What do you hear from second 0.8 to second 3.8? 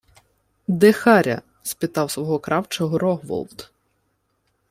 Харя?— спитав свого кравчого Рогволод.